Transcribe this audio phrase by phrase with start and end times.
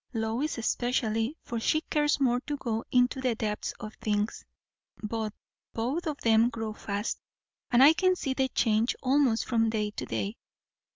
[0.13, 4.43] Lois especially, for she cares more to go into the depths of things;
[5.03, 5.31] but
[5.73, 7.19] both of them grow fast,
[7.69, 10.37] and I can see the change almost from day to day.